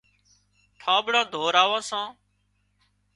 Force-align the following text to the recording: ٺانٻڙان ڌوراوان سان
ٺانٻڙان 0.79 1.25
ڌوراوان 1.33 1.81
سان 1.89 2.05